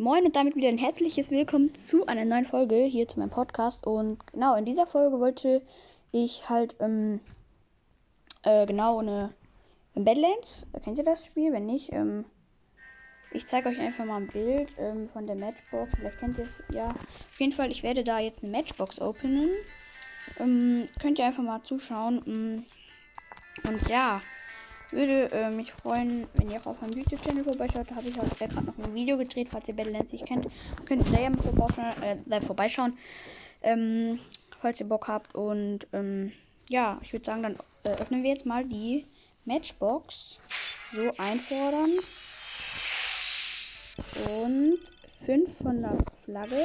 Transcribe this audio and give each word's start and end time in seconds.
Moin 0.00 0.24
und 0.24 0.34
damit 0.34 0.56
wieder 0.56 0.68
ein 0.68 0.78
herzliches 0.78 1.30
Willkommen 1.30 1.74
zu 1.74 2.06
einer 2.06 2.24
neuen 2.24 2.46
Folge 2.46 2.84
hier 2.84 3.06
zu 3.06 3.18
meinem 3.18 3.28
Podcast. 3.28 3.86
Und 3.86 4.26
genau, 4.32 4.56
in 4.56 4.64
dieser 4.64 4.86
Folge 4.86 5.20
wollte 5.20 5.60
ich 6.10 6.48
halt, 6.48 6.74
ähm, 6.80 7.20
äh, 8.42 8.64
genau, 8.64 9.00
eine 9.00 9.34
Badlands. 9.94 10.66
Kennt 10.82 10.96
ihr 10.96 11.04
das 11.04 11.26
Spiel? 11.26 11.52
Wenn 11.52 11.66
nicht, 11.66 11.92
ähm, 11.92 12.24
ich 13.30 13.46
zeige 13.46 13.68
euch 13.68 13.78
einfach 13.78 14.06
mal 14.06 14.22
ein 14.22 14.28
Bild 14.28 14.70
ähm, 14.78 15.10
von 15.10 15.26
der 15.26 15.36
Matchbox. 15.36 15.92
Vielleicht 15.94 16.18
kennt 16.18 16.38
ihr 16.38 16.44
es 16.44 16.62
ja. 16.72 16.88
Auf 16.88 17.38
jeden 17.38 17.52
Fall, 17.52 17.70
ich 17.70 17.82
werde 17.82 18.02
da 18.02 18.20
jetzt 18.20 18.42
eine 18.42 18.52
Matchbox 18.52 19.02
openen. 19.02 19.50
Ähm, 20.38 20.86
könnt 20.98 21.18
ihr 21.18 21.26
einfach 21.26 21.42
mal 21.42 21.62
zuschauen. 21.62 22.22
Mm. 22.24 23.68
Und 23.68 23.86
ja, 23.90 24.22
würde 24.92 25.30
äh, 25.32 25.50
mich 25.50 25.72
freuen, 25.72 26.26
wenn 26.34 26.50
ihr 26.50 26.60
auch 26.60 26.66
auf 26.66 26.80
meinem 26.80 26.98
YouTube-Channel 26.98 27.44
vorbeischaut. 27.44 27.90
Da 27.90 27.96
habe 27.96 28.08
ich 28.08 28.20
auch 28.20 28.28
gerade 28.36 28.54
noch 28.54 28.78
ein 28.78 28.94
Video 28.94 29.16
gedreht, 29.16 29.48
falls 29.50 29.68
ihr 29.68 29.74
Battlelands 29.74 30.12
nicht 30.12 30.26
kennt. 30.26 30.46
Könnt 30.86 31.08
ihr 31.08 31.30
da 31.30 31.40
vorbeischauen. 31.42 32.02
Äh, 32.02 32.40
vorbeischauen 32.40 32.98
ähm, 33.62 34.18
falls 34.60 34.80
ihr 34.80 34.88
Bock 34.88 35.08
habt. 35.08 35.34
Und 35.34 35.86
ähm, 35.92 36.32
ja, 36.68 36.98
ich 37.02 37.12
würde 37.12 37.24
sagen, 37.24 37.42
dann 37.42 37.56
äh, 37.84 37.90
öffnen 38.00 38.22
wir 38.22 38.30
jetzt 38.30 38.46
mal 38.46 38.64
die 38.64 39.06
Matchbox. 39.44 40.38
So 40.92 41.12
einfordern. 41.18 41.90
Und 44.38 44.78
5 45.24 45.58
von 45.58 45.80
der 45.80 45.98
Flagge. 46.24 46.64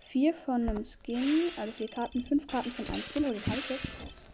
4 0.00 0.34
von 0.34 0.68
einem 0.68 0.84
Skin. 0.84 1.50
Also 1.58 1.72
4 1.72 1.88
Karten, 1.88 2.24
5 2.24 2.46
Karten 2.46 2.70
von 2.70 2.86
einem 2.86 3.02
Skin. 3.02 3.24
Oh, 3.24 3.32
den 3.32 3.46
habe 3.46 3.58
ich 3.58 3.70
jetzt. 3.70 3.88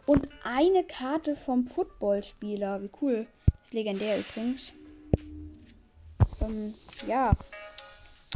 Und 0.06 0.28
eine 0.42 0.84
Karte 0.84 1.36
vom 1.36 1.66
Footballspieler. 1.66 2.82
Wie 2.82 2.90
cool. 3.00 3.26
Das 3.46 3.68
ist 3.68 3.74
legendär 3.74 4.18
übrigens. 4.18 4.72
Ähm, 6.40 6.74
ja. 7.06 7.32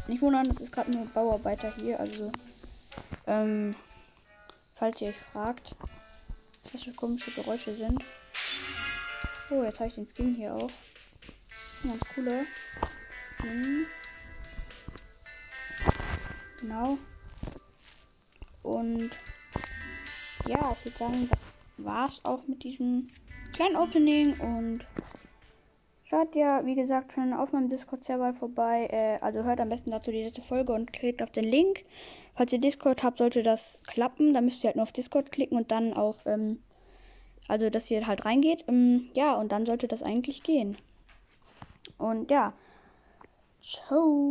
Nicht 0.06 0.22
wundern, 0.22 0.46
das 0.46 0.60
ist 0.60 0.72
gerade 0.72 0.90
nur 0.92 1.06
Bauarbeiter 1.06 1.72
hier. 1.76 1.98
Also, 1.98 2.30
ähm, 3.26 3.74
falls 4.76 5.00
ihr 5.00 5.08
euch 5.08 5.18
fragt, 5.32 5.74
was 6.62 6.72
das 6.72 6.82
für 6.84 6.92
komische 6.92 7.32
Geräusche 7.32 7.74
sind. 7.74 8.04
Oh, 9.50 9.62
jetzt 9.64 9.80
habe 9.80 9.88
ich 9.88 9.94
den 9.94 10.06
Skin 10.06 10.34
hier 10.34 10.54
auch. 10.54 10.70
Ganz 11.82 12.02
cooler 12.14 12.44
Skin. 13.38 13.86
Genau. 16.60 16.98
Und 18.62 19.10
ja, 20.48 20.76
ich 20.78 20.84
würde 20.84 20.98
sagen, 20.98 21.28
das 21.30 21.40
war 21.78 22.06
es 22.06 22.24
auch 22.24 22.46
mit 22.46 22.62
diesem 22.62 23.06
kleinen 23.52 23.76
Opening 23.76 24.38
und 24.40 24.84
schaut 26.04 26.34
ja, 26.34 26.64
wie 26.64 26.74
gesagt, 26.74 27.12
schon 27.12 27.32
auf 27.32 27.52
meinem 27.52 27.68
Discord-Server 27.68 28.34
vorbei. 28.34 28.88
Äh, 28.90 29.18
also 29.20 29.44
hört 29.44 29.60
am 29.60 29.68
besten 29.68 29.90
dazu 29.90 30.10
die 30.10 30.22
letzte 30.22 30.42
Folge 30.42 30.72
und 30.72 30.92
klickt 30.92 31.22
auf 31.22 31.30
den 31.30 31.44
Link. 31.44 31.84
Falls 32.34 32.52
ihr 32.52 32.60
Discord 32.60 33.02
habt, 33.02 33.18
sollte 33.18 33.42
das 33.42 33.82
klappen. 33.86 34.32
Dann 34.32 34.44
müsst 34.44 34.62
ihr 34.62 34.68
halt 34.68 34.76
nur 34.76 34.84
auf 34.84 34.92
Discord 34.92 35.32
klicken 35.32 35.56
und 35.56 35.70
dann 35.70 35.94
auf, 35.94 36.16
ähm, 36.26 36.60
also 37.48 37.70
dass 37.70 37.90
ihr 37.90 38.06
halt 38.06 38.24
reingeht. 38.24 38.64
Ähm, 38.68 39.08
ja, 39.14 39.34
und 39.34 39.52
dann 39.52 39.66
sollte 39.66 39.88
das 39.88 40.02
eigentlich 40.02 40.42
gehen. 40.42 40.76
Und 41.98 42.30
ja, 42.30 42.52
ciao. 43.62 44.26